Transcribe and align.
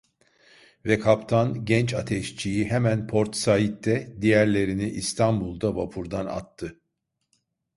Ve 0.85 0.99
kaptan, 0.99 1.65
genç 1.65 1.93
ateşçiyi 1.93 2.65
hemen 2.65 3.07
Port 3.07 3.35
Sait'te, 3.35 4.15
diğerlerini 4.21 4.85
İstanbul'da 4.89 5.75
vapurdan 5.75 6.25
attı. 6.25 6.79